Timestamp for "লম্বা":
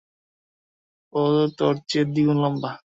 2.43-2.71